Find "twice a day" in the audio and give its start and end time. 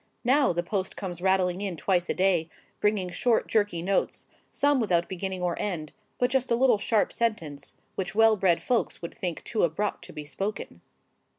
1.77-2.49